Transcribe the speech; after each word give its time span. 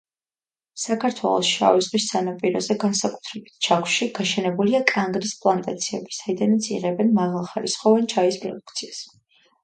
საქართველოს 0.83 1.49
შავი 1.55 1.81
ზღვის 1.87 2.05
სანაპიროზე, 2.13 2.75
განსაკუთრებით 2.83 3.51
ჩაქვში, 3.67 4.07
გაშენებულია 4.19 4.79
კანგრის 4.91 5.33
პლანტაციები, 5.43 6.15
საიდანაც 6.21 6.71
იღებენ 6.77 7.13
მაღალხარისხოვან 7.19 8.09
ჩაის 8.15 8.41
პროდუქციას. 8.47 9.03